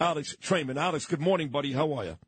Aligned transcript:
Alex 0.00 0.36
Traiman. 0.40 0.76
Alex, 0.76 1.06
good 1.06 1.20
morning, 1.20 1.48
buddy. 1.48 1.72
How 1.72 1.92
are 1.94 2.04
you? 2.04 2.18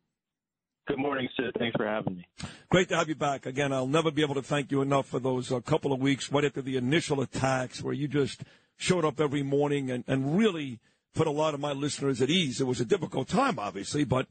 Good 0.87 0.99
morning, 0.99 1.27
Sid. 1.35 1.51
Thanks 1.59 1.75
for 1.75 1.85
having 1.85 2.17
me. 2.17 2.27
Great 2.69 2.87
to 2.89 2.95
have 2.95 3.09
you 3.09 3.15
back. 3.15 3.45
Again, 3.45 3.73
I'll 3.73 3.87
never 3.87 4.09
be 4.09 4.21
able 4.21 4.35
to 4.35 4.41
thank 4.41 4.71
you 4.71 4.81
enough 4.81 5.07
for 5.07 5.19
those 5.19 5.51
uh, 5.51 5.59
couple 5.59 5.91
of 5.91 5.99
weeks 5.99 6.31
right 6.31 6.45
after 6.45 6.61
the 6.61 6.77
initial 6.77 7.19
attacks 7.19 7.83
where 7.83 7.93
you 7.93 8.07
just 8.07 8.43
showed 8.77 9.03
up 9.03 9.19
every 9.19 9.43
morning 9.43 9.91
and, 9.91 10.05
and 10.07 10.37
really 10.37 10.79
put 11.13 11.27
a 11.27 11.31
lot 11.31 11.53
of 11.53 11.59
my 11.59 11.73
listeners 11.73 12.21
at 12.21 12.29
ease. 12.29 12.61
It 12.61 12.67
was 12.67 12.79
a 12.79 12.85
difficult 12.85 13.27
time, 13.27 13.59
obviously, 13.59 14.05
but 14.05 14.27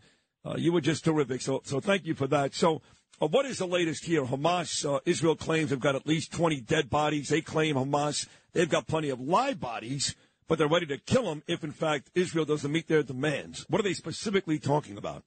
uh, 0.47 0.55
you 0.57 0.73
were 0.73 0.81
just 0.81 1.05
terrific. 1.05 1.43
So, 1.43 1.61
so 1.65 1.79
thank 1.79 2.07
you 2.07 2.15
for 2.15 2.27
that. 2.29 2.55
So, 2.55 2.81
uh, 3.21 3.27
what 3.27 3.45
is 3.45 3.59
the 3.59 3.67
latest 3.67 4.07
here? 4.07 4.25
Hamas, 4.25 4.85
uh, 4.91 5.01
Israel 5.05 5.37
claims 5.37 5.71
they've 5.71 5.81
got 5.81 5.95
at 5.95 6.07
least 6.07 6.33
20 6.33 6.63
dead 6.63 6.89
bodies. 6.89 7.29
They 7.29 7.43
claim 7.43 7.75
Hamas, 7.75 8.27
they've 8.55 8.69
got 8.69 8.87
plenty 8.87 9.11
of 9.11 9.21
live 9.21 9.61
bodies, 9.61 10.15
but 10.49 10.59
they're 10.59 10.69
ready 10.69 10.87
to 10.87 10.99
kill 10.99 11.25
them 11.25 11.43
if, 11.47 11.65
in 11.65 11.73
fact, 11.73 12.11
Israel 12.15 12.45
doesn't 12.45 12.71
meet 12.71 12.89
their 12.89 13.03
demands. 13.03 13.67
What 13.69 13.81
are 13.81 13.85
they 13.85 13.95
specifically 13.95 14.59
talking 14.59 14.97
about? 14.97 15.25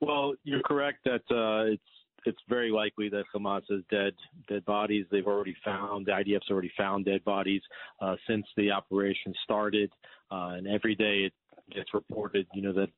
Well, 0.00 0.34
you're 0.44 0.62
correct 0.62 1.04
that 1.04 1.22
uh, 1.30 1.72
it's 1.72 1.82
it's 2.24 2.38
very 2.48 2.70
likely 2.70 3.08
that 3.08 3.24
Hamas 3.34 3.62
has 3.70 3.80
dead 3.90 4.12
dead 4.48 4.64
bodies. 4.64 5.06
They've 5.10 5.26
already 5.26 5.56
found 5.64 6.06
the 6.06 6.12
IDF's 6.12 6.50
already 6.50 6.70
found 6.76 7.04
dead 7.04 7.24
bodies 7.24 7.62
uh, 8.00 8.16
since 8.28 8.46
the 8.56 8.70
operation 8.70 9.34
started, 9.44 9.90
uh, 10.30 10.54
and 10.56 10.66
every 10.68 10.94
day 10.94 11.26
it 11.26 11.32
gets 11.74 11.92
reported, 11.94 12.46
you 12.54 12.62
know, 12.62 12.72
that 12.72 12.90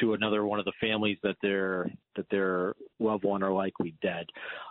to 0.00 0.14
another 0.14 0.44
one 0.44 0.58
of 0.58 0.64
the 0.64 0.72
families 0.80 1.18
that 1.22 1.36
their 1.42 1.90
that 2.16 2.26
their 2.30 2.74
loved 2.98 3.24
one 3.24 3.42
are 3.42 3.52
likely 3.52 3.94
dead. 4.02 4.26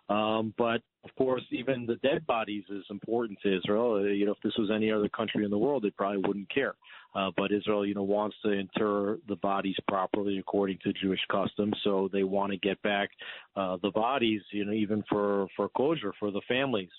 Um, 0.10 0.54
but 0.58 0.82
of 1.04 1.16
course, 1.18 1.42
even 1.52 1.86
the 1.86 1.96
dead 1.96 2.26
bodies 2.28 2.64
is 2.70 2.84
important 2.92 3.40
to 3.42 3.58
Israel. 3.58 3.96
Uh, 3.96 4.10
you 4.10 4.26
know, 4.26 4.34
if 4.34 4.42
this 4.44 4.54
was 4.58 4.70
any 4.74 4.92
other 4.92 5.10
country 5.10 5.44
in 5.44 5.52
the 5.52 5.58
world, 5.58 5.84
they 5.84 5.90
probably 5.90 6.22
wouldn't 6.28 6.54
care. 6.54 6.76
Uh, 7.16 7.32
but 7.36 7.52
Israel, 7.52 7.86
you 7.86 7.94
know, 7.94 8.04
wants 8.04 8.36
to 8.44 8.52
inter 8.52 9.18
the 9.28 9.36
bodies 9.38 9.76
properly 9.88 10.38
according 10.38 10.78
to 10.84 10.94
Jewish 10.94 11.20
customs, 11.32 11.76
so 11.84 12.10
they 12.14 12.24
want 12.24 12.52
to 12.52 12.58
get 12.58 12.82
back 12.84 13.10
uh, 13.56 13.78
the 13.82 13.92
bodies, 13.92 14.42
you 14.52 14.66
know, 14.66 14.72
even 14.74 15.04
for 15.10 15.48
for 15.56 15.70
closure 15.70 16.14
for 16.20 16.32
the 16.32 16.42
families. 16.48 16.90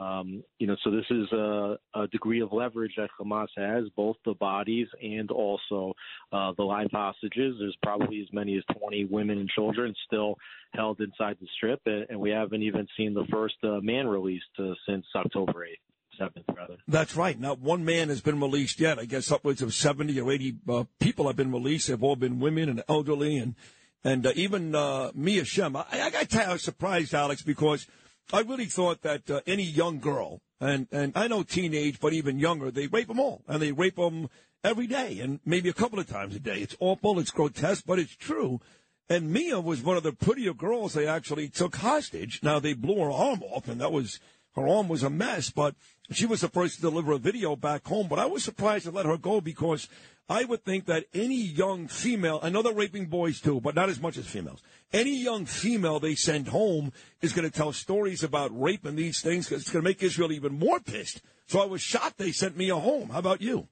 Um, 0.00 0.44
you 0.60 0.68
know, 0.68 0.76
so 0.84 0.92
this 0.92 1.04
is 1.10 1.30
a, 1.32 1.76
a, 1.94 2.06
degree 2.08 2.40
of 2.40 2.52
leverage 2.52 2.92
that 2.96 3.10
Hamas 3.20 3.48
has, 3.56 3.84
both 3.96 4.16
the 4.24 4.34
bodies 4.34 4.86
and 5.02 5.28
also 5.32 5.92
uh, 6.32 6.52
the 6.56 6.62
live 6.62 6.90
hostages. 6.92 7.56
There's 7.58 7.76
probably 7.82 8.20
as 8.20 8.32
many 8.32 8.56
as 8.56 8.62
20 8.78 9.06
women 9.06 9.38
and 9.38 9.48
children 9.48 9.94
still 10.06 10.36
held 10.72 11.00
inside 11.00 11.36
the 11.40 11.48
strip, 11.56 11.80
and, 11.86 12.20
we 12.20 12.30
haven't 12.30 12.62
even 12.62 12.86
seen 12.96 13.12
the 13.12 13.26
first 13.32 13.56
uh, 13.64 13.80
man 13.80 14.06
released 14.06 14.44
uh, 14.58 14.72
since 14.88 15.04
October 15.14 15.66
8th. 15.66 15.76
7th, 16.20 16.56
rather. 16.56 16.76
That's 16.88 17.14
right. 17.14 17.38
Not 17.38 17.60
one 17.60 17.84
man 17.84 18.08
has 18.08 18.20
been 18.20 18.40
released 18.40 18.80
yet. 18.80 18.98
I 18.98 19.04
guess 19.04 19.30
upwards 19.30 19.62
of 19.62 19.72
70 19.72 20.20
or 20.20 20.32
80 20.32 20.56
uh, 20.68 20.84
people 20.98 21.28
have 21.28 21.36
been 21.36 21.52
released. 21.52 21.86
They've 21.86 22.02
all 22.02 22.16
been 22.16 22.40
women 22.40 22.68
and 22.68 22.82
elderly, 22.88 23.36
and 23.36 23.54
and 24.02 24.26
uh, 24.26 24.32
even 24.34 24.74
uh, 24.74 25.12
Mia 25.14 25.42
Schem. 25.42 25.76
I, 25.76 26.02
I 26.02 26.10
got 26.10 26.60
surprised, 26.60 27.14
Alex, 27.14 27.42
because– 27.42 27.86
I 28.32 28.40
really 28.40 28.66
thought 28.66 29.02
that 29.02 29.30
uh, 29.30 29.40
any 29.46 29.62
young 29.62 30.00
girl, 30.00 30.40
and, 30.60 30.86
and 30.92 31.12
I 31.16 31.28
know 31.28 31.42
teenage, 31.42 31.98
but 31.98 32.12
even 32.12 32.38
younger, 32.38 32.70
they 32.70 32.86
rape 32.86 33.08
them 33.08 33.20
all. 33.20 33.42
And 33.48 33.62
they 33.62 33.72
rape 33.72 33.96
them 33.96 34.28
every 34.62 34.86
day 34.86 35.20
and 35.20 35.40
maybe 35.46 35.68
a 35.68 35.74
couple 35.74 35.98
of 35.98 36.08
times 36.08 36.36
a 36.36 36.40
day. 36.40 36.58
It's 36.60 36.76
awful, 36.80 37.18
it's 37.18 37.30
grotesque, 37.30 37.84
but 37.86 37.98
it's 37.98 38.14
true. 38.16 38.60
And 39.08 39.30
Mia 39.30 39.60
was 39.60 39.82
one 39.82 39.96
of 39.96 40.02
the 40.02 40.12
prettier 40.12 40.52
girls 40.52 40.92
they 40.92 41.06
actually 41.06 41.48
took 41.48 41.76
hostage. 41.76 42.40
Now, 42.42 42.58
they 42.58 42.74
blew 42.74 42.96
her 42.96 43.10
arm 43.10 43.42
off, 43.42 43.68
and 43.68 43.80
that 43.80 43.92
was, 43.92 44.20
her 44.58 44.68
arm 44.68 44.88
was 44.88 45.02
a 45.02 45.10
mess, 45.10 45.50
but 45.50 45.74
she 46.10 46.26
was 46.26 46.40
the 46.40 46.48
first 46.48 46.76
to 46.76 46.80
deliver 46.82 47.12
a 47.12 47.18
video 47.18 47.56
back 47.56 47.86
home. 47.86 48.08
But 48.08 48.18
I 48.18 48.26
was 48.26 48.44
surprised 48.44 48.84
to 48.84 48.90
let 48.90 49.06
her 49.06 49.16
go 49.16 49.40
because 49.40 49.88
I 50.28 50.44
would 50.44 50.64
think 50.64 50.86
that 50.86 51.06
any 51.14 51.36
young 51.36 51.88
female, 51.88 52.40
I 52.42 52.50
know 52.50 52.62
they're 52.62 52.72
raping 52.72 53.06
boys 53.06 53.40
too, 53.40 53.60
but 53.60 53.74
not 53.74 53.88
as 53.88 54.00
much 54.00 54.16
as 54.18 54.26
females. 54.26 54.62
Any 54.92 55.16
young 55.16 55.46
female 55.46 56.00
they 56.00 56.14
send 56.14 56.48
home 56.48 56.92
is 57.22 57.32
going 57.32 57.48
to 57.48 57.56
tell 57.56 57.72
stories 57.72 58.22
about 58.22 58.58
rape 58.58 58.84
and 58.84 58.98
these 58.98 59.20
things 59.20 59.48
because 59.48 59.62
it's 59.62 59.72
going 59.72 59.82
to 59.82 59.88
make 59.88 60.02
Israel 60.02 60.32
even 60.32 60.58
more 60.58 60.80
pissed. 60.80 61.22
So 61.46 61.60
I 61.60 61.66
was 61.66 61.80
shocked 61.80 62.18
they 62.18 62.32
sent 62.32 62.56
Mia 62.56 62.76
home. 62.76 63.08
How 63.10 63.20
about 63.20 63.40
you? 63.40 63.68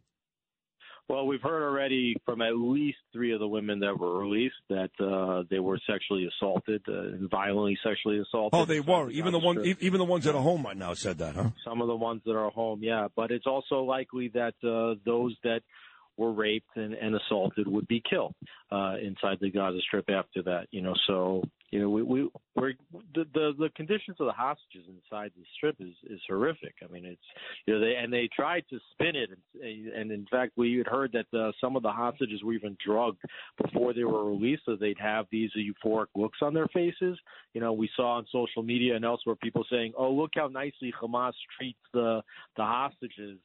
Well, 1.09 1.27
we've 1.27 1.43
heard 1.43 1.62
already 1.62 2.17
from 2.25 2.43
at 2.43 2.56
least 2.56 2.99
three 3.12 3.33
of 3.33 3.39
the 3.39 3.47
women 3.47 3.81
that 3.81 3.97
were 3.99 4.19
released 4.19 4.56
that 4.71 4.91
uh, 4.99 5.44
they 5.49 5.61
were 5.61 5.78
sexually 5.89 6.27
assaulted, 6.27 6.83
uh, 6.89 7.27
violently 7.31 7.78
sexually 7.84 8.19
assaulted. 8.19 8.59
Oh, 8.59 8.65
they 8.65 8.81
were. 8.81 9.09
Even 9.11 9.33
the 9.33 9.39
one, 9.39 9.65
even 9.81 9.99
the 9.99 10.05
ones 10.05 10.25
that 10.25 10.34
are 10.34 10.43
home 10.43 10.65
right 10.65 10.77
now 10.77 10.95
said 10.95 11.19
that, 11.19 11.37
huh? 11.37 11.50
Some 11.65 11.81
of 11.81 11.87
the 11.87 11.95
ones 11.95 12.22
that 12.27 12.34
are 12.34 12.50
home, 12.50 12.81
yeah. 12.83 13.06
But 13.15 13.31
it's 13.31 13.47
also 13.47 13.83
likely 13.83 14.33
that 14.34 14.55
uh, 14.65 14.99
those 15.05 15.37
that 15.45 15.61
were 16.16 16.33
raped 16.33 16.77
and, 16.77 16.95
and 16.95 17.15
assaulted 17.15 17.69
would 17.69 17.87
be 17.87 18.03
killed 18.09 18.34
uh, 18.72 18.95
inside 19.00 19.39
the 19.41 19.50
Gaza 19.50 19.78
Strip 19.87 20.11
after 20.11 20.43
that. 20.43 20.66
You 20.71 20.83
know, 20.83 20.95
so 21.06 21.43
you 21.71 21.81
know 21.81 21.91
we 21.91 22.03
we 22.03 22.31
we're, 22.56 22.72
the, 23.47 23.53
the 23.59 23.67
the 23.67 23.71
conditions 23.71 24.17
of 24.21 24.27
the 24.27 24.33
hostages 24.33 24.87
inside 24.89 25.33
the 25.37 25.45
strip 25.57 25.77
is 25.81 25.95
is 26.09 26.21
horrific. 26.29 26.75
I 26.83 26.93
mean, 26.93 27.05
it's 27.05 27.21
you 27.67 27.75
know 27.75 27.81
they 27.81 27.97
and 27.97 28.12
they 28.12 28.29
tried 28.34 28.65
to 28.71 28.79
spin 28.93 29.17
it, 29.17 29.31
and, 29.61 29.89
and 29.89 30.12
in 30.12 30.27
fact 30.31 30.53
we 30.57 30.77
had 30.77 30.87
heard 30.87 31.12
that 31.12 31.39
uh, 31.39 31.53
some 31.61 31.77
of 31.77 31.83
the 31.83 31.91
hostages 31.91 32.43
were 32.43 32.53
even 32.53 32.77
drugged 32.84 33.23
before 33.62 33.93
they 33.93 34.05
were 34.05 34.25
released, 34.25 34.62
so 34.67 34.77
they'd 34.77 34.99
have 34.99 35.27
these 35.31 35.51
euphoric 35.57 36.07
looks 36.15 36.39
on 36.43 36.55
their 36.55 36.69
faces. 36.69 37.19
You 37.55 37.61
know, 37.61 37.73
we 37.73 37.91
saw 37.97 38.17
on 38.17 38.27
social 38.31 38.62
media 38.62 38.97
and 38.97 39.05
elsewhere 39.05 39.37
people 39.37 39.65
saying, 39.71 39.93
"Oh, 39.97 40.13
look 40.13 40.31
how 40.34 40.49
nicely 40.49 40.93
Hamas 41.01 41.33
treats 41.59 41.81
the 41.93 42.23
the 42.57 42.63
hostages." 42.63 43.39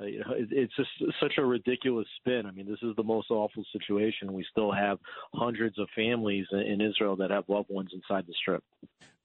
Uh, 0.00 0.04
it's 0.06 0.74
just 0.76 0.90
such 1.20 1.34
a 1.38 1.44
ridiculous 1.44 2.06
spin. 2.20 2.46
I 2.46 2.52
mean, 2.52 2.68
this 2.68 2.78
is 2.82 2.94
the 2.96 3.02
most 3.02 3.30
awful 3.30 3.64
situation. 3.72 4.32
We 4.32 4.46
still 4.50 4.70
have 4.70 4.98
hundreds 5.34 5.76
of 5.78 5.88
families 5.94 6.46
in 6.52 6.80
Israel 6.80 7.16
that 7.16 7.30
have 7.32 7.48
loved 7.48 7.68
ones 7.68 7.90
inside 7.92 8.24
the 8.26 8.34
strip. 8.40 8.62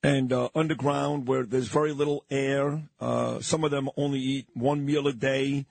And 0.03 0.33
uh, 0.33 0.49
underground, 0.53 1.29
where 1.29 1.43
there's 1.43 1.69
very 1.69 1.93
little 1.93 2.25
air, 2.29 2.83
uh, 2.99 3.39
some 3.39 3.63
of 3.63 3.71
them 3.71 3.89
only 3.95 4.19
eat 4.19 4.47
one 4.53 4.85
meal 4.85 5.07
a 5.07 5.13
day. 5.13 5.65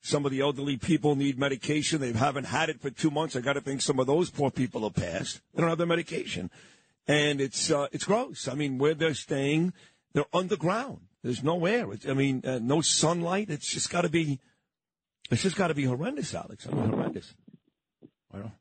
Some 0.00 0.24
of 0.24 0.32
the 0.32 0.40
elderly 0.40 0.76
people 0.76 1.14
need 1.14 1.38
medication. 1.38 2.00
They 2.00 2.12
haven't 2.12 2.44
had 2.44 2.68
it 2.68 2.80
for 2.80 2.90
two 2.90 3.10
months. 3.12 3.36
I 3.36 3.40
got 3.40 3.52
to 3.52 3.60
think 3.60 3.80
some 3.82 4.00
of 4.00 4.08
those 4.08 4.28
poor 4.28 4.50
people 4.50 4.82
have 4.82 4.94
passed. 4.94 5.40
They 5.54 5.60
don't 5.60 5.68
have 5.68 5.78
their 5.78 5.86
medication, 5.86 6.50
and 7.06 7.40
it's 7.40 7.70
uh, 7.70 7.86
it's 7.92 8.04
gross. 8.04 8.48
I 8.48 8.54
mean, 8.54 8.78
where 8.78 8.94
they're 8.94 9.14
staying, 9.14 9.72
they're 10.12 10.24
underground. 10.32 11.00
There's 11.22 11.42
no 11.42 11.66
air. 11.66 11.92
It's, 11.92 12.08
I 12.08 12.14
mean, 12.14 12.42
uh, 12.44 12.60
no 12.62 12.80
sunlight. 12.80 13.50
It's 13.50 13.72
just 13.72 13.90
got 13.90 14.02
to 14.02 14.08
be. 14.08 14.40
It's 15.30 15.42
just 15.42 15.56
got 15.56 15.68
to 15.68 15.74
be 15.74 15.84
horrendous, 15.84 16.34
Alex. 16.34 16.66
I 16.68 16.74
mean, 16.74 16.90
horrendous. 16.90 17.34
I 18.32 18.38
don't. 18.38 18.52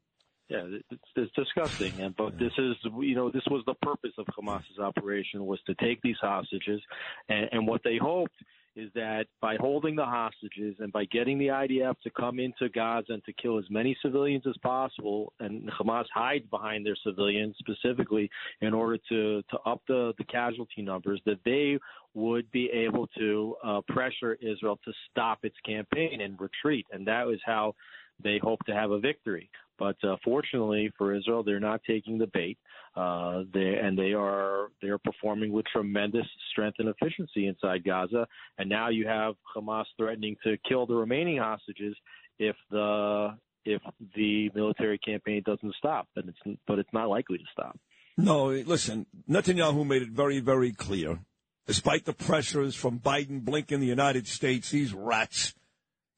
Yeah, 0.49 0.65
it's, 0.91 1.01
it's 1.15 1.31
disgusting. 1.33 2.01
And 2.01 2.15
but 2.15 2.37
this 2.37 2.51
is, 2.57 2.75
you 2.99 3.15
know, 3.15 3.31
this 3.31 3.43
was 3.49 3.63
the 3.65 3.73
purpose 3.81 4.11
of 4.17 4.27
Hamas's 4.27 4.79
operation 4.79 5.45
was 5.45 5.59
to 5.65 5.73
take 5.75 6.01
these 6.01 6.17
hostages, 6.21 6.81
and, 7.29 7.49
and 7.51 7.67
what 7.67 7.81
they 7.83 7.97
hoped 7.97 8.35
is 8.75 8.91
that 8.93 9.25
by 9.41 9.55
holding 9.55 9.95
the 9.95 10.05
hostages 10.05 10.75
and 10.79 10.91
by 10.91 11.05
getting 11.05 11.37
the 11.37 11.47
IDF 11.47 11.95
to 12.03 12.09
come 12.09 12.39
into 12.39 12.69
Gaza 12.69 13.13
and 13.13 13.23
to 13.23 13.33
kill 13.33 13.57
as 13.57 13.65
many 13.69 13.97
civilians 14.01 14.45
as 14.47 14.57
possible, 14.61 15.31
and 15.39 15.69
Hamas 15.71 16.05
hides 16.13 16.45
behind 16.49 16.85
their 16.85 16.97
civilians 17.03 17.55
specifically 17.57 18.29
in 18.61 18.73
order 18.73 18.97
to, 19.09 19.41
to 19.49 19.57
up 19.65 19.81
the, 19.87 20.13
the 20.17 20.25
casualty 20.25 20.81
numbers, 20.81 21.21
that 21.25 21.39
they 21.45 21.79
would 22.13 22.49
be 22.51 22.69
able 22.71 23.07
to 23.17 23.55
uh, 23.63 23.81
pressure 23.87 24.37
Israel 24.41 24.79
to 24.83 24.91
stop 25.09 25.39
its 25.43 25.55
campaign 25.65 26.21
and 26.21 26.39
retreat. 26.39 26.85
And 26.91 27.07
that 27.07 27.25
was 27.25 27.39
how 27.45 27.75
they 28.23 28.39
hope 28.41 28.59
to 28.65 28.73
have 28.73 28.91
a 28.91 28.99
victory. 28.99 29.49
But 29.77 29.95
uh, 30.03 30.15
fortunately 30.23 30.91
for 30.97 31.13
Israel, 31.13 31.43
they're 31.43 31.59
not 31.59 31.81
taking 31.87 32.17
the 32.17 32.27
bait. 32.27 32.57
Uh, 32.95 33.43
they 33.53 33.77
and 33.81 33.97
they 33.97 34.13
are 34.13 34.69
they 34.81 34.87
are 34.87 34.97
performing 34.97 35.51
with 35.51 35.65
tremendous 35.65 36.25
strength 36.51 36.77
and 36.79 36.89
efficiency 36.89 37.47
inside 37.47 37.83
Gaza. 37.83 38.25
And 38.57 38.69
now 38.69 38.89
you 38.89 39.07
have 39.07 39.35
Hamas 39.55 39.85
threatening 39.97 40.37
to 40.43 40.57
kill 40.67 40.85
the 40.85 40.95
remaining 40.95 41.37
hostages 41.37 41.95
if 42.39 42.55
the 42.71 43.37
if 43.65 43.81
the 44.15 44.49
military 44.55 44.97
campaign 44.97 45.43
doesn't 45.45 45.75
stop. 45.77 46.07
And 46.15 46.29
it's 46.29 46.59
but 46.67 46.79
it's 46.79 46.93
not 46.93 47.09
likely 47.09 47.37
to 47.37 47.43
stop. 47.51 47.77
No, 48.17 48.45
listen, 48.45 49.05
Netanyahu 49.29 49.85
made 49.85 50.03
it 50.03 50.11
very 50.11 50.39
very 50.39 50.71
clear. 50.71 51.19
Despite 51.67 52.05
the 52.05 52.13
pressures 52.13 52.75
from 52.75 52.99
Biden, 52.99 53.43
Blinken, 53.43 53.79
the 53.79 53.87
United 53.87 54.27
States, 54.27 54.69
these 54.69 54.93
rats, 54.93 55.55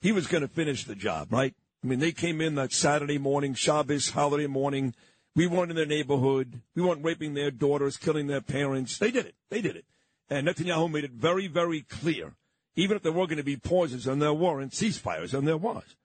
he 0.01 0.11
was 0.11 0.27
going 0.27 0.41
to 0.41 0.49
finish 0.49 0.83
the 0.83 0.93
job, 0.93 1.31
right? 1.31 1.55
I 1.83 1.87
mean, 1.87 1.99
they 1.99 2.11
came 2.11 2.41
in 2.41 2.55
that 2.55 2.73
Saturday 2.73 3.17
morning, 3.17 3.53
Shabbos 3.53 4.09
holiday 4.11 4.47
morning. 4.47 4.95
We 5.35 5.45
weren't 5.45 5.69
in 5.69 5.77
their 5.77 5.85
neighborhood. 5.85 6.61
We 6.75 6.81
weren't 6.81 7.05
raping 7.05 7.33
their 7.33 7.51
daughters, 7.51 7.97
killing 7.97 8.27
their 8.27 8.41
parents. 8.41 8.97
They 8.97 9.11
did 9.11 9.27
it. 9.27 9.35
They 9.49 9.61
did 9.61 9.75
it. 9.75 9.85
And 10.29 10.47
Netanyahu 10.47 10.91
made 10.91 11.03
it 11.03 11.11
very, 11.11 11.47
very 11.47 11.81
clear, 11.81 12.33
even 12.75 12.97
if 12.97 13.03
there 13.03 13.11
were 13.11 13.27
going 13.27 13.37
to 13.37 13.43
be 13.43 13.55
pauses, 13.55 14.07
and 14.07 14.21
there 14.21 14.33
were, 14.33 14.59
and 14.59 14.71
ceasefires, 14.71 15.33
and 15.33 15.47
there 15.47 15.57
was, 15.57 15.95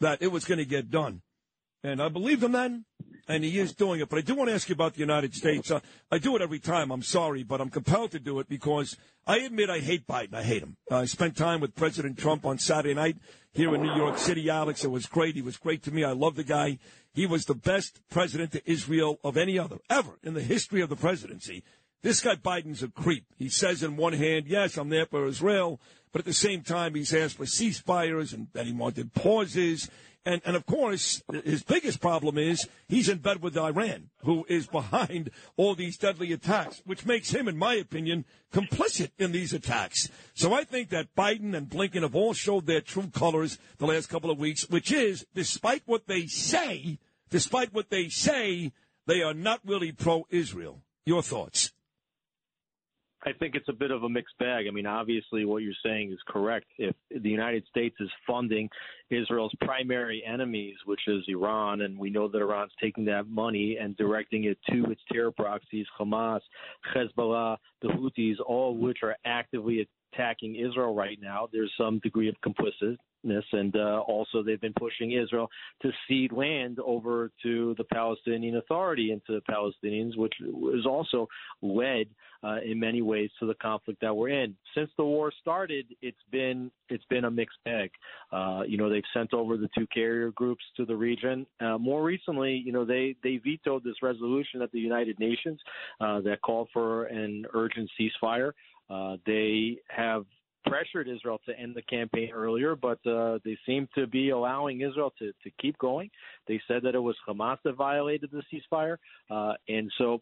that 0.00 0.22
it 0.22 0.28
was 0.28 0.44
going 0.44 0.58
to 0.58 0.64
get 0.64 0.90
done. 0.90 1.22
And 1.82 2.00
I 2.00 2.08
believed 2.08 2.42
him 2.42 2.52
then, 2.52 2.84
and 3.28 3.44
he 3.44 3.58
is 3.58 3.74
doing 3.74 4.00
it. 4.00 4.08
But 4.08 4.18
I 4.18 4.22
do 4.22 4.34
want 4.34 4.48
to 4.48 4.54
ask 4.54 4.68
you 4.68 4.72
about 4.72 4.94
the 4.94 5.00
United 5.00 5.34
States. 5.34 5.70
Uh, 5.70 5.80
I 6.10 6.18
do 6.18 6.34
it 6.34 6.42
every 6.42 6.58
time. 6.58 6.90
I'm 6.90 7.02
sorry, 7.02 7.42
but 7.42 7.60
I'm 7.60 7.68
compelled 7.68 8.10
to 8.12 8.18
do 8.18 8.40
it 8.40 8.48
because 8.48 8.96
I 9.26 9.40
admit 9.40 9.68
I 9.70 9.78
hate 9.80 10.06
Biden. 10.06 10.34
I 10.34 10.42
hate 10.42 10.62
him. 10.62 10.76
Uh, 10.90 10.96
I 10.96 11.04
spent 11.04 11.36
time 11.36 11.60
with 11.60 11.74
President 11.74 12.18
Trump 12.18 12.46
on 12.46 12.58
Saturday 12.58 12.94
night 12.94 13.18
here 13.52 13.74
in 13.74 13.82
New 13.82 13.94
York 13.94 14.18
City, 14.18 14.48
Alex. 14.48 14.82
It 14.82 14.90
was 14.90 15.06
great. 15.06 15.36
He 15.36 15.42
was 15.42 15.58
great 15.58 15.82
to 15.84 15.90
me. 15.92 16.04
I 16.04 16.12
love 16.12 16.36
the 16.36 16.44
guy. 16.44 16.78
He 17.12 17.26
was 17.26 17.44
the 17.44 17.54
best 17.54 18.00
president 18.10 18.52
to 18.52 18.70
Israel 18.70 19.18
of 19.22 19.36
any 19.36 19.58
other 19.58 19.78
ever 19.90 20.18
in 20.22 20.34
the 20.34 20.42
history 20.42 20.80
of 20.80 20.88
the 20.88 20.96
presidency. 20.96 21.62
This 22.00 22.20
guy 22.20 22.36
Biden's 22.36 22.82
a 22.82 22.88
creep. 22.88 23.24
He 23.36 23.48
says 23.48 23.82
in 23.82 23.96
one 23.96 24.12
hand, 24.12 24.46
yes, 24.46 24.76
I'm 24.76 24.88
there 24.88 25.06
for 25.06 25.26
Israel, 25.26 25.80
but 26.12 26.20
at 26.20 26.26
the 26.26 26.32
same 26.32 26.62
time, 26.62 26.94
he's 26.94 27.14
asked 27.14 27.36
for 27.36 27.44
ceasefires 27.44 28.32
and 28.32 28.48
that 28.52 28.66
he 28.66 28.72
wanted 28.72 29.14
pauses. 29.14 29.90
And, 30.24 30.42
and 30.44 30.56
of 30.56 30.66
course, 30.66 31.22
his 31.44 31.62
biggest 31.62 32.00
problem 32.00 32.36
is 32.36 32.68
he's 32.88 33.08
in 33.08 33.18
bed 33.18 33.42
with 33.42 33.56
Iran, 33.56 34.10
who 34.24 34.44
is 34.48 34.66
behind 34.66 35.30
all 35.56 35.74
these 35.74 35.96
deadly 35.96 36.32
attacks, 36.32 36.82
which 36.84 37.06
makes 37.06 37.30
him, 37.30 37.48
in 37.48 37.56
my 37.56 37.74
opinion, 37.74 38.26
complicit 38.52 39.10
in 39.18 39.32
these 39.32 39.52
attacks. 39.52 40.08
So 40.34 40.52
I 40.52 40.64
think 40.64 40.90
that 40.90 41.14
Biden 41.16 41.56
and 41.56 41.68
Blinken 41.68 42.02
have 42.02 42.14
all 42.14 42.34
showed 42.34 42.66
their 42.66 42.82
true 42.82 43.08
colors 43.08 43.58
the 43.78 43.86
last 43.86 44.08
couple 44.08 44.30
of 44.30 44.38
weeks, 44.38 44.68
which 44.68 44.92
is, 44.92 45.24
despite 45.34 45.82
what 45.86 46.06
they 46.06 46.26
say, 46.26 46.98
despite 47.30 47.72
what 47.72 47.88
they 47.88 48.08
say, 48.08 48.72
they 49.06 49.22
are 49.22 49.34
not 49.34 49.60
really 49.64 49.92
pro 49.92 50.26
Israel. 50.30 50.82
Your 51.06 51.22
thoughts? 51.22 51.67
I 53.26 53.32
think 53.32 53.56
it's 53.56 53.68
a 53.68 53.72
bit 53.72 53.90
of 53.90 54.04
a 54.04 54.08
mixed 54.08 54.38
bag. 54.38 54.66
I 54.68 54.70
mean, 54.70 54.86
obviously, 54.86 55.44
what 55.44 55.62
you're 55.62 55.72
saying 55.84 56.12
is 56.12 56.18
correct. 56.28 56.66
If 56.78 56.94
the 57.10 57.28
United 57.28 57.64
States 57.68 57.96
is 57.98 58.10
funding 58.26 58.68
Israel's 59.10 59.52
primary 59.60 60.22
enemies, 60.24 60.76
which 60.84 61.00
is 61.08 61.24
Iran, 61.26 61.80
and 61.80 61.98
we 61.98 62.10
know 62.10 62.28
that 62.28 62.40
Iran's 62.40 62.72
taking 62.80 63.04
that 63.06 63.28
money 63.28 63.76
and 63.80 63.96
directing 63.96 64.44
it 64.44 64.58
to 64.70 64.84
its 64.90 65.00
terror 65.10 65.32
proxies, 65.32 65.86
Hamas, 65.98 66.40
Hezbollah, 66.94 67.56
the 67.82 67.88
Houthis, 67.88 68.36
all 68.46 68.72
of 68.72 68.78
which 68.78 68.98
are 69.02 69.16
actively 69.24 69.88
attacking 70.12 70.54
Israel 70.54 70.94
right 70.94 71.18
now. 71.20 71.48
There's 71.52 71.72
some 71.76 71.98
degree 72.00 72.28
of 72.28 72.40
complicity 72.42 72.98
and 73.24 73.76
uh, 73.76 74.00
also 74.06 74.42
they've 74.42 74.60
been 74.60 74.74
pushing 74.78 75.12
Israel 75.12 75.48
to 75.82 75.90
cede 76.06 76.32
land 76.32 76.78
over 76.84 77.30
to 77.42 77.74
the 77.78 77.84
Palestinian 77.84 78.56
Authority 78.56 79.12
and 79.12 79.20
to 79.26 79.34
the 79.34 79.42
Palestinians, 79.52 80.16
which 80.16 80.34
was 80.40 80.86
also 80.86 81.28
led 81.62 82.06
uh, 82.44 82.58
in 82.64 82.78
many 82.78 83.02
ways 83.02 83.30
to 83.40 83.46
the 83.46 83.54
conflict 83.54 84.00
that 84.00 84.14
we're 84.14 84.28
in. 84.28 84.56
Since 84.74 84.90
the 84.96 85.04
war 85.04 85.32
started, 85.40 85.86
it's 86.02 86.16
been 86.30 86.70
it's 86.88 87.04
been 87.10 87.24
a 87.24 87.30
mixed 87.30 87.58
bag. 87.64 87.90
Uh, 88.32 88.62
you 88.66 88.78
know, 88.78 88.88
they've 88.88 89.02
sent 89.12 89.34
over 89.34 89.56
the 89.56 89.68
two 89.76 89.86
carrier 89.88 90.30
groups 90.30 90.62
to 90.76 90.84
the 90.84 90.96
region. 90.96 91.46
Uh, 91.60 91.78
more 91.78 92.02
recently, 92.02 92.54
you 92.54 92.72
know, 92.72 92.84
they 92.84 93.16
they 93.22 93.38
vetoed 93.38 93.84
this 93.84 93.96
resolution 94.02 94.62
at 94.62 94.70
the 94.72 94.80
United 94.80 95.18
Nations 95.18 95.58
uh, 96.00 96.20
that 96.20 96.40
called 96.42 96.68
for 96.72 97.04
an 97.06 97.44
urgent 97.54 97.90
ceasefire. 97.98 98.52
Uh, 98.90 99.16
they 99.26 99.76
have 99.88 100.24
pressured 100.68 101.08
Israel 101.08 101.40
to 101.46 101.58
end 101.58 101.74
the 101.74 101.82
campaign 101.82 102.30
earlier, 102.32 102.76
but 102.76 102.98
uh, 103.06 103.38
they 103.44 103.56
seem 103.66 103.88
to 103.94 104.06
be 104.06 104.30
allowing 104.30 104.80
Israel 104.80 105.12
to, 105.18 105.32
to 105.44 105.50
keep 105.60 105.76
going. 105.78 106.10
They 106.46 106.60
said 106.68 106.82
that 106.82 106.94
it 106.94 107.00
was 107.00 107.16
Hamas 107.28 107.58
that 107.64 107.74
violated 107.74 108.30
the 108.30 108.42
ceasefire, 108.52 108.96
uh, 109.30 109.54
and 109.68 109.90
so 109.98 110.20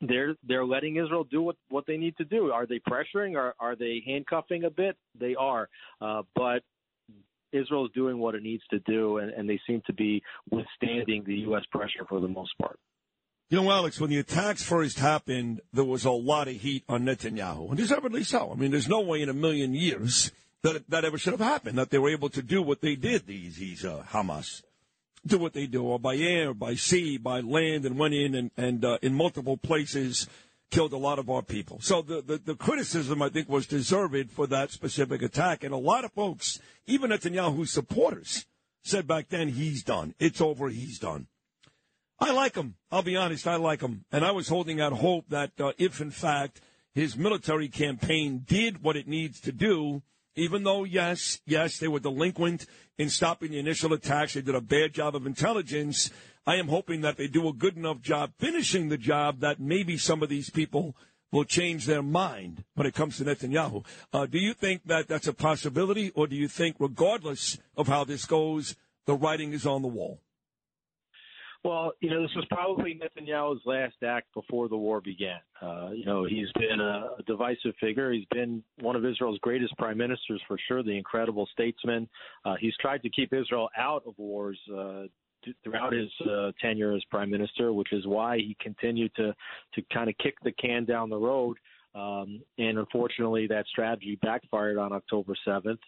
they're 0.00 0.34
they're 0.46 0.64
letting 0.64 0.96
Israel 0.96 1.24
do 1.24 1.42
what, 1.42 1.56
what 1.68 1.84
they 1.86 1.96
need 1.96 2.16
to 2.16 2.24
do. 2.24 2.50
Are 2.50 2.66
they 2.66 2.80
pressuring? 2.80 3.36
Are 3.36 3.54
are 3.60 3.76
they 3.76 4.02
handcuffing 4.06 4.64
a 4.64 4.70
bit? 4.70 4.96
They 5.18 5.34
are, 5.34 5.68
uh, 6.00 6.22
but 6.34 6.62
Israel 7.52 7.86
is 7.86 7.92
doing 7.92 8.18
what 8.18 8.34
it 8.34 8.42
needs 8.42 8.62
to 8.70 8.78
do, 8.80 9.18
and, 9.18 9.30
and 9.30 9.48
they 9.48 9.60
seem 9.66 9.82
to 9.86 9.92
be 9.92 10.22
withstanding 10.50 11.24
the 11.26 11.34
U.S. 11.34 11.64
pressure 11.70 12.04
for 12.08 12.20
the 12.20 12.28
most 12.28 12.56
part. 12.58 12.78
You 13.50 13.60
know, 13.60 13.70
Alex, 13.70 14.00
when 14.00 14.10
the 14.10 14.18
attacks 14.18 14.62
first 14.62 15.00
happened, 15.00 15.60
there 15.72 15.84
was 15.84 16.04
a 16.04 16.12
lot 16.12 16.46
of 16.46 16.54
heat 16.54 16.84
on 16.88 17.02
Netanyahu, 17.02 17.68
and 17.68 17.76
deservedly 17.76 18.22
so. 18.22 18.52
I 18.52 18.54
mean, 18.54 18.70
there's 18.70 18.88
no 18.88 19.00
way 19.00 19.22
in 19.22 19.28
a 19.28 19.34
million 19.34 19.74
years 19.74 20.30
that 20.62 20.88
that 20.88 21.04
ever 21.04 21.18
should 21.18 21.32
have 21.32 21.40
happened, 21.40 21.76
that 21.76 21.90
they 21.90 21.98
were 21.98 22.10
able 22.10 22.28
to 22.30 22.42
do 22.42 22.62
what 22.62 22.80
they 22.80 22.94
did, 22.94 23.26
these, 23.26 23.56
these 23.56 23.84
uh, 23.84 24.04
Hamas, 24.10 24.62
do 25.26 25.36
what 25.36 25.52
they 25.52 25.66
do, 25.66 25.82
or 25.82 25.98
by 25.98 26.14
air, 26.14 26.54
by 26.54 26.76
sea, 26.76 27.18
by 27.18 27.40
land, 27.40 27.84
and 27.84 27.98
went 27.98 28.14
in 28.14 28.36
and, 28.36 28.50
and 28.56 28.84
uh, 28.84 28.98
in 29.02 29.14
multiple 29.14 29.56
places 29.56 30.28
killed 30.70 30.92
a 30.92 30.96
lot 30.96 31.18
of 31.18 31.28
our 31.28 31.42
people. 31.42 31.80
So 31.80 32.02
the, 32.02 32.22
the, 32.22 32.38
the 32.38 32.54
criticism, 32.54 33.20
I 33.20 33.30
think, 33.30 33.48
was 33.48 33.66
deserved 33.66 34.30
for 34.30 34.46
that 34.46 34.70
specific 34.70 35.22
attack. 35.22 35.64
And 35.64 35.74
a 35.74 35.78
lot 35.78 36.04
of 36.04 36.12
folks, 36.12 36.60
even 36.86 37.10
Netanyahu's 37.10 37.72
supporters, 37.72 38.46
said 38.84 39.08
back 39.08 39.28
then, 39.28 39.48
he's 39.48 39.82
done. 39.82 40.14
It's 40.20 40.40
over. 40.40 40.68
He's 40.68 41.00
done. 41.00 41.26
I 42.20 42.32
like 42.32 42.54
him. 42.54 42.74
I'll 42.90 43.02
be 43.02 43.16
honest. 43.16 43.46
I 43.46 43.56
like 43.56 43.80
him. 43.80 44.04
And 44.12 44.24
I 44.24 44.32
was 44.32 44.48
holding 44.48 44.80
out 44.80 44.92
hope 44.92 45.24
that 45.30 45.58
uh, 45.58 45.72
if, 45.78 46.00
in 46.00 46.10
fact, 46.10 46.60
his 46.94 47.16
military 47.16 47.68
campaign 47.68 48.44
did 48.46 48.82
what 48.82 48.96
it 48.96 49.08
needs 49.08 49.40
to 49.40 49.52
do, 49.52 50.02
even 50.36 50.62
though, 50.62 50.84
yes, 50.84 51.40
yes, 51.46 51.78
they 51.78 51.88
were 51.88 52.00
delinquent 52.00 52.66
in 52.98 53.08
stopping 53.08 53.52
the 53.52 53.58
initial 53.58 53.92
attacks, 53.92 54.34
they 54.34 54.42
did 54.42 54.54
a 54.54 54.60
bad 54.60 54.92
job 54.92 55.16
of 55.16 55.26
intelligence. 55.26 56.10
I 56.46 56.56
am 56.56 56.68
hoping 56.68 57.00
that 57.00 57.16
they 57.16 57.26
do 57.26 57.48
a 57.48 57.52
good 57.52 57.76
enough 57.76 58.00
job 58.00 58.32
finishing 58.38 58.88
the 58.88 58.98
job 58.98 59.40
that 59.40 59.60
maybe 59.60 59.96
some 59.96 60.22
of 60.22 60.28
these 60.28 60.50
people 60.50 60.94
will 61.32 61.44
change 61.44 61.86
their 61.86 62.02
mind 62.02 62.64
when 62.74 62.86
it 62.86 62.94
comes 62.94 63.16
to 63.16 63.24
Netanyahu. 63.24 63.84
Uh, 64.12 64.26
do 64.26 64.38
you 64.38 64.52
think 64.52 64.84
that 64.86 65.08
that's 65.08 65.28
a 65.28 65.32
possibility, 65.32 66.10
or 66.14 66.26
do 66.26 66.36
you 66.36 66.48
think, 66.48 66.76
regardless 66.78 67.56
of 67.76 67.88
how 67.88 68.04
this 68.04 68.24
goes, 68.24 68.76
the 69.06 69.14
writing 69.14 69.52
is 69.52 69.64
on 69.64 69.82
the 69.82 69.88
wall? 69.88 70.20
Well, 71.62 71.92
you 72.00 72.08
know, 72.08 72.22
this 72.22 72.34
was 72.34 72.46
probably 72.50 72.98
Netanyahu's 72.98 73.60
last 73.66 73.96
act 74.06 74.32
before 74.32 74.68
the 74.68 74.76
war 74.76 75.02
began. 75.02 75.40
Uh, 75.60 75.90
you 75.92 76.06
know, 76.06 76.24
he's 76.24 76.50
been 76.58 76.80
a, 76.80 77.08
divisive 77.26 77.74
figure. 77.78 78.12
He's 78.12 78.24
been 78.30 78.62
one 78.80 78.96
of 78.96 79.04
Israel's 79.04 79.38
greatest 79.42 79.76
prime 79.76 79.98
ministers 79.98 80.40
for 80.48 80.56
sure, 80.68 80.82
the 80.82 80.96
incredible 80.96 81.46
statesman. 81.52 82.08
Uh, 82.46 82.54
he's 82.58 82.74
tried 82.80 83.02
to 83.02 83.10
keep 83.10 83.34
Israel 83.34 83.68
out 83.76 84.02
of 84.06 84.14
wars 84.16 84.58
uh, 84.74 85.02
throughout 85.62 85.92
his 85.92 86.08
uh, 86.30 86.52
tenure 86.62 86.94
as 86.94 87.04
prime 87.10 87.30
minister, 87.30 87.74
which 87.74 87.92
is 87.92 88.06
why 88.06 88.38
he 88.38 88.56
continued 88.60 89.14
to 89.16 89.34
to 89.74 89.82
kind 89.92 90.08
of 90.08 90.16
kick 90.18 90.36
the 90.42 90.52
can 90.52 90.86
down 90.86 91.10
the 91.10 91.16
road. 91.16 91.58
Um, 91.94 92.40
and 92.58 92.78
unfortunately, 92.78 93.46
that 93.48 93.66
strategy 93.66 94.18
backfired 94.22 94.78
on 94.78 94.92
October 94.92 95.34
7th. 95.46 95.78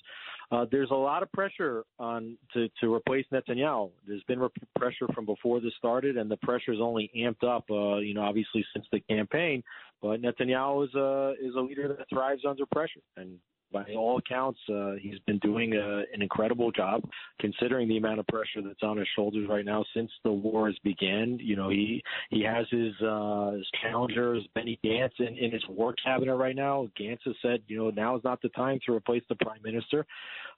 Uh, 0.53 0.67
there's 0.71 0.91
a 0.91 0.95
lot 0.95 1.23
of 1.23 1.33
pressure 1.33 1.83
on 1.99 2.37
to, 2.53 2.69
to 2.79 2.93
replace 2.93 3.25
Netanyahu. 3.33 3.91
There's 4.07 4.23
been 4.25 4.39
pressure 4.79 5.07
from 5.15 5.25
before 5.25 5.61
this 5.61 5.73
started, 5.79 6.19
and 6.19 6.31
the 6.31 6.37
pressure 6.37 6.75
is 6.75 6.79
only 6.81 7.11
amped 7.17 7.43
up. 7.43 7.65
Uh, 7.71 7.97
you 7.99 8.13
know, 8.13 8.21
obviously 8.21 8.63
since 8.75 8.85
the 8.93 9.01
campaign. 9.01 9.63
But 10.03 10.21
Netanyahu 10.21 10.85
is 10.85 10.95
a 10.95 11.35
is 11.43 11.55
a 11.57 11.61
leader 11.61 11.89
that 11.89 12.07
thrives 12.11 12.43
under 12.47 12.67
pressure, 12.67 13.01
and 13.17 13.39
by 13.73 13.85
all 13.97 14.19
accounts, 14.19 14.61
uh, 14.73 14.93
he's 15.01 15.19
been 15.27 15.39
doing 15.39 15.75
uh, 15.75 16.03
an 16.13 16.23
incredible 16.23 16.71
job 16.71 17.03
considering 17.41 17.89
the 17.89 17.97
amount 17.97 18.21
of 18.21 18.27
pressure 18.27 18.63
that's 18.65 18.83
on 18.83 18.97
his 18.97 19.09
shoulders 19.17 19.49
right 19.49 19.65
now 19.65 19.85
since 19.95 20.11
the 20.25 20.31
war 20.31 20.67
has 20.67 20.77
began. 20.85 21.39
You 21.41 21.57
know, 21.57 21.71
he 21.71 22.03
he 22.31 22.43
has 22.43 22.67
his 22.71 22.93
uh, 23.01 23.53
his 23.53 23.67
challengers 23.83 24.47
Benny 24.55 24.79
Gantz 24.85 25.19
in, 25.19 25.37
in 25.37 25.51
his 25.51 25.63
war 25.69 25.95
cabinet 26.05 26.37
right 26.37 26.57
now. 26.57 26.89
Gantz 27.01 27.21
has 27.25 27.35
said, 27.43 27.63
you 27.67 27.79
know, 27.79 27.91
now 27.91 28.17
is 28.17 28.25
not 28.25 28.41
the 28.43 28.51
time 28.51 28.79
to 28.87 28.93
replace 28.93 29.23
the 29.29 29.37
prime 29.37 29.63
minister. 29.63 30.07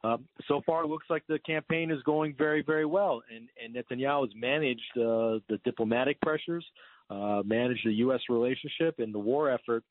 Um, 0.02 0.24
so 0.48 0.60
far, 0.66 0.84
it 0.84 0.88
looks 0.88 1.06
like 1.08 1.22
the 1.28 1.38
campaign 1.40 1.90
is 1.90 2.02
going 2.02 2.34
very, 2.36 2.62
very 2.62 2.84
well, 2.84 3.22
and 3.34 3.48
and 3.62 3.74
Netanyahu 3.74 4.26
has 4.26 4.34
managed 4.34 4.80
uh, 4.96 5.40
the 5.48 5.58
diplomatic 5.64 6.20
pressures, 6.20 6.64
uh, 7.10 7.42
managed 7.44 7.86
the 7.86 7.94
U.S. 7.94 8.20
relationship, 8.28 8.98
and 8.98 9.14
the 9.14 9.18
war 9.18 9.50
effort 9.50 9.84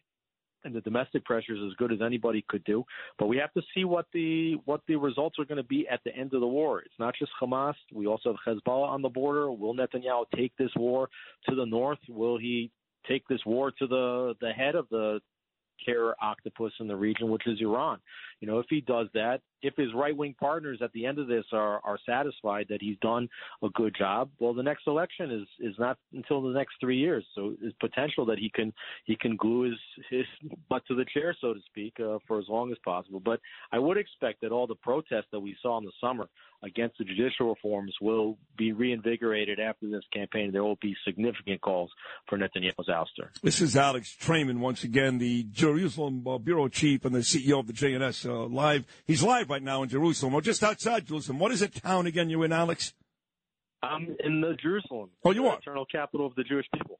and 0.63 0.74
the 0.74 0.82
domestic 0.82 1.25
pressure 1.25 1.53
is 1.53 1.62
as 1.65 1.74
good 1.77 1.91
as 1.91 2.00
anybody 2.01 2.43
could 2.48 2.63
do. 2.63 2.84
But 3.17 3.27
we 3.27 3.38
have 3.38 3.53
to 3.53 3.62
see 3.74 3.86
what 3.86 4.05
the 4.13 4.55
what 4.65 4.82
the 4.88 4.96
results 4.96 5.38
are 5.39 5.46
going 5.46 5.58
to 5.58 5.63
be 5.63 5.88
at 5.88 6.01
the 6.05 6.15
end 6.15 6.34
of 6.34 6.41
the 6.41 6.48
war. 6.48 6.82
It's 6.82 7.00
not 7.00 7.15
just 7.17 7.32
Hamas. 7.41 7.75
We 7.93 8.08
also 8.08 8.36
have 8.46 8.58
Hezbollah 8.58 8.88
on 8.88 9.01
the 9.01 9.10
border. 9.10 9.51
Will 9.51 9.75
Netanyahu 9.75 10.25
take 10.36 10.53
this 10.58 10.72
war 10.75 11.10
to 11.50 11.55
the 11.55 11.65
north? 11.65 12.00
Will 12.08 12.38
he 12.38 12.72
take 13.08 13.27
this 13.27 13.41
war 13.46 13.72
to 13.72 13.88
the 13.88 14.36
the 14.41 14.51
head 14.51 14.75
of 14.75 14.88
the 14.89 15.20
terror 15.86 16.15
octopus 16.22 16.72
in 16.79 16.88
the 16.88 16.96
region, 16.96 17.29
which 17.29 17.48
is 17.48 17.60
Iran. 17.62 18.00
You 18.39 18.48
know, 18.48 18.60
if 18.60 18.65
he 18.70 18.82
does 18.82 19.08
that, 19.13 19.41
if 19.63 19.75
his 19.77 19.93
right 19.96 20.15
wing 20.15 20.36
partners 20.39 20.79
at 20.84 20.91
the 20.91 21.05
end 21.05 21.17
of 21.17 21.27
this 21.27 21.46
are, 21.53 21.79
are 21.84 21.98
satisfied 22.05 22.67
that 22.70 22.82
he's 22.82 22.98
done 23.00 23.29
a 23.63 23.70
good 23.70 23.96
job, 23.98 24.29
well, 24.39 24.53
the 24.53 24.62
next 24.62 24.86
election 24.88 25.32
is 25.32 25.48
is 25.60 25.75
not 25.79 25.98
until 26.13 26.41
the 26.41 26.53
next 26.53 26.75
three 26.79 26.98
years. 26.98 27.25
So 27.34 27.55
there's 27.60 27.74
potential 27.79 28.25
that 28.25 28.38
he 28.38 28.51
can 28.53 28.74
he 29.05 29.15
can 29.15 29.38
glue 29.38 29.63
his 29.63 29.79
his 30.10 30.25
butt 30.70 30.84
to 30.88 30.96
the 30.96 31.05
chair, 31.13 31.36
so 31.39 31.53
to 31.53 31.60
speak, 31.65 31.93
uh, 32.00 32.20
for 32.27 32.39
as 32.39 32.46
long 32.50 32.72
as 32.72 32.77
possible. 32.84 33.20
But 33.20 33.39
I 33.72 33.79
would 33.79 33.98
expect 33.98 34.41
that 34.41 34.51
all 34.51 34.67
the 34.67 34.75
protests 34.75 35.27
that 35.32 35.39
we 35.39 35.55
saw 35.62 35.77
in 35.77 35.86
the 35.86 35.91
summer 36.01 36.27
against 36.63 36.98
the 36.98 37.03
judicial 37.03 37.50
reforms 37.50 37.93
will 38.01 38.38
be 38.58 38.72
reinvigorated 38.72 39.60
after 39.60 39.89
this 39.89 40.03
campaign. 40.13 40.51
There 40.51 40.63
will 40.63 40.77
be 40.82 40.96
significant 41.05 41.62
calls 41.62 41.91
for 42.27 42.38
Netanyahu's 42.38 42.88
ouster. 42.89 43.29
This 43.41 43.62
is 43.62 43.75
Alex 43.75 44.15
Traiman 44.15 44.60
once 44.62 44.84
again, 44.84 45.17
the 45.17 45.43
Jerusalem 45.51 46.25
uh, 46.25 46.38
bureau 46.38 46.70
chief 46.70 47.05
and 47.05 47.13
the 47.13 47.20
CEO 47.20 47.60
of 47.60 47.67
the 47.67 47.74
JNS 47.74 48.29
uh, 48.29 48.48
live. 48.48 48.86
He's 49.05 49.22
live 49.22 49.50
right 49.53 49.62
now 49.62 49.83
in 49.83 49.89
Jerusalem, 49.89 50.33
or 50.33 50.41
just 50.41 50.63
outside 50.63 51.05
Jerusalem. 51.05 51.38
What 51.38 51.51
is 51.51 51.60
the 51.60 51.67
town 51.67 52.07
again 52.07 52.27
you're 52.29 52.43
in, 52.43 52.51
Alex? 52.51 52.93
I'm 53.83 54.15
in 54.24 54.41
the 54.41 54.55
Jerusalem. 54.60 55.12
Oh, 55.24 55.31
you 55.31 55.45
are? 55.48 55.60
Eternal 55.60 55.86
capital 55.86 56.25
of 56.25 56.33
the 56.33 56.43
Jewish 56.43 56.65
people. 56.74 57.00